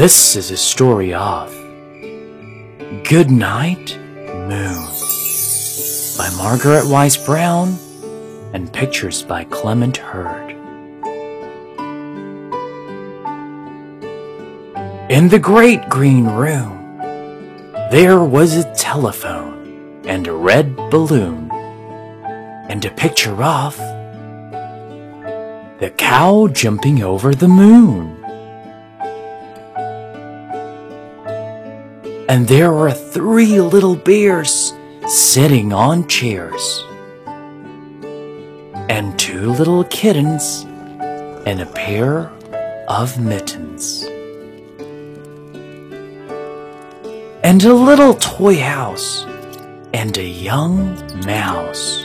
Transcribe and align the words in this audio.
This 0.00 0.34
is 0.34 0.50
a 0.50 0.56
story 0.56 1.12
of 1.12 1.52
Goodnight 3.04 3.98
Moon 3.98 4.88
by 6.16 6.30
Margaret 6.38 6.88
Wise 6.88 7.18
Brown 7.18 7.76
and 8.54 8.72
pictures 8.72 9.22
by 9.22 9.44
Clement 9.44 9.98
Hurd. 9.98 10.52
In 15.10 15.28
the 15.28 15.38
great 15.38 15.86
green 15.90 16.24
room, 16.24 16.96
there 17.90 18.24
was 18.24 18.56
a 18.56 18.74
telephone 18.74 20.00
and 20.06 20.26
a 20.26 20.32
red 20.32 20.76
balloon 20.76 21.50
and 22.70 22.82
a 22.86 22.90
picture 22.90 23.44
of 23.44 23.76
the 25.78 25.92
cow 25.98 26.48
jumping 26.48 27.02
over 27.02 27.34
the 27.34 27.48
moon. 27.48 28.19
And 32.30 32.46
there 32.46 32.72
were 32.72 32.92
three 32.92 33.60
little 33.60 33.96
bears 33.96 34.72
sitting 35.08 35.72
on 35.72 36.06
chairs, 36.06 36.84
and 38.88 39.18
two 39.18 39.50
little 39.50 39.82
kittens 39.82 40.64
and 41.44 41.60
a 41.60 41.66
pair 41.66 42.30
of 42.86 43.18
mittens, 43.18 44.04
and 47.42 47.64
a 47.64 47.74
little 47.74 48.14
toy 48.14 48.60
house, 48.60 49.24
and 49.92 50.16
a 50.16 50.24
young 50.24 50.94
mouse, 51.26 52.04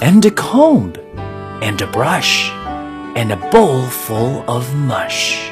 and 0.00 0.24
a 0.24 0.30
comb, 0.30 0.94
and 1.62 1.82
a 1.82 1.88
brush, 1.88 2.48
and 3.16 3.32
a 3.32 3.50
bowl 3.50 3.82
full 3.86 4.48
of 4.48 4.72
mush 4.76 5.49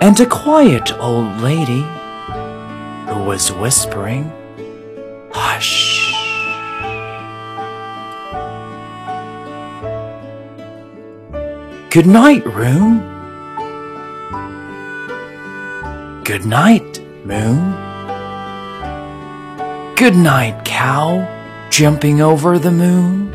and 0.00 0.18
a 0.20 0.26
quiet 0.26 0.92
old 0.98 1.40
lady 1.40 1.82
who 3.08 3.24
was 3.24 3.52
whispering, 3.52 4.30
Hush. 5.32 6.12
Good 11.90 12.06
night, 12.06 12.44
room. 12.46 13.00
Good 16.24 16.44
night, 16.44 17.00
moon. 17.24 17.72
Good 19.96 20.16
night, 20.16 20.64
cow 20.64 21.26
jumping 21.70 22.20
over 22.20 22.58
the 22.58 22.70
moon. 22.70 23.30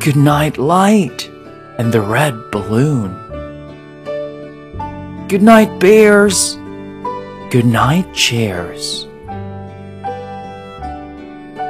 Good 0.00 0.16
night, 0.16 0.58
light 0.58 1.30
and 1.78 1.92
the 1.92 2.00
red 2.00 2.50
balloon. 2.50 3.23
Good 5.34 5.42
night, 5.42 5.80
bears. 5.80 6.54
Good 7.50 7.66
night, 7.66 8.14
chairs. 8.14 9.08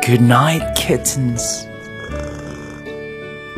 Good 0.04 0.20
night, 0.20 0.76
kittens. 0.76 1.64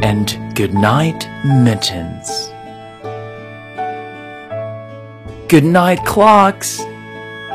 And 0.04 0.54
good 0.54 0.74
night, 0.74 1.26
mittens. 1.44 2.52
Good 5.48 5.64
night, 5.64 5.98
clocks. 6.06 6.78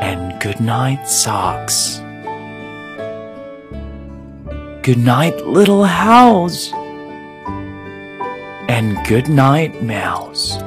And 0.02 0.38
good 0.38 0.60
night, 0.60 1.08
socks. 1.08 2.00
Good 4.82 4.98
night, 4.98 5.46
little 5.46 5.84
house. 5.84 6.70
And 8.68 9.02
good 9.06 9.30
night, 9.30 9.82
mouse. 9.82 10.61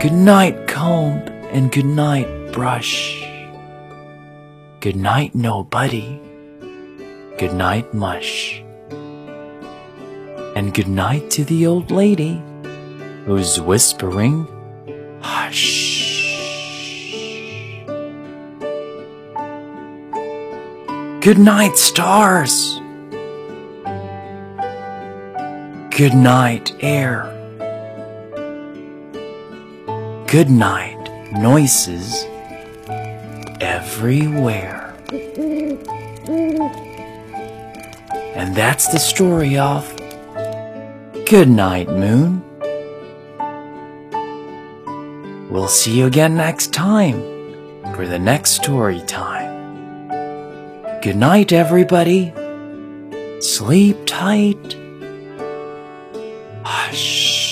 Good 0.00 0.14
night, 0.14 0.66
comb, 0.66 1.18
and 1.52 1.70
good 1.70 1.84
night, 1.84 2.54
brush. 2.54 3.22
Good 4.80 4.96
night, 4.96 5.34
nobody. 5.34 6.18
Good 7.36 7.52
night, 7.52 7.92
mush. 7.92 8.62
And 10.56 10.72
good 10.72 10.88
night 10.88 11.30
to 11.32 11.44
the 11.44 11.66
old 11.66 11.90
lady 11.90 12.42
who's 13.26 13.60
whispering, 13.60 14.48
hush. 15.20 15.84
Good 21.20 21.38
night, 21.38 21.76
stars. 21.76 22.80
Good 25.90 26.14
night, 26.14 26.72
air 26.80 27.39
good 30.30 30.48
night 30.48 30.96
noises 31.32 32.24
everywhere. 33.60 34.94
And 38.36 38.54
that's 38.54 38.86
the 38.92 39.00
story 39.00 39.58
of 39.58 39.92
Goodnight 41.28 41.88
Moon. 41.88 42.44
We'll 45.50 45.66
see 45.66 45.98
you 45.98 46.06
again 46.06 46.36
next 46.36 46.72
time 46.72 47.20
for 47.96 48.06
the 48.06 48.20
next 48.20 48.52
story 48.52 49.00
time. 49.08 49.50
Good 51.02 51.16
night, 51.16 51.50
everybody. 51.50 52.32
Sleep 53.40 53.96
tight. 54.06 54.76
Hush. 56.62 57.49